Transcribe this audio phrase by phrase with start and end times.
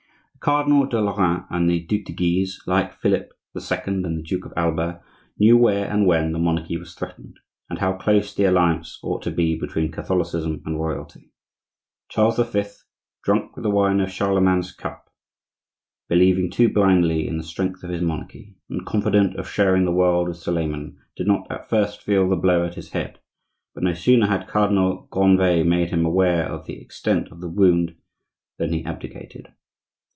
[0.33, 4.23] The Cardinal de Lorraine and the Duc de Guise, like Philip the Second and the
[4.23, 5.03] Duke of Alba,
[5.37, 7.39] knew where and when the monarchy was threatened,
[7.69, 11.31] and how close the alliance ought to be between Catholicism and Royalty.
[12.09, 12.83] Charles the Fifth,
[13.23, 15.11] drunk with the wine of Charlemagne's cup,
[16.09, 20.27] believing too blindly in the strength of his monarchy, and confident of sharing the world
[20.27, 23.19] with Suleiman, did not at first feel the blow at his head;
[23.75, 27.93] but no sooner had Cardinal Granvelle made him aware of the extent of the wound
[28.57, 29.49] than he abdicated.